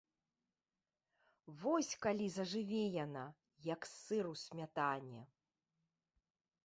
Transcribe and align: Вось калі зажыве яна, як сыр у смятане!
Вось 1.63 1.91
калі 2.05 2.25
зажыве 2.35 2.81
яна, 3.05 3.25
як 3.73 3.81
сыр 4.01 4.23
у 4.33 4.35
смятане! 4.45 5.21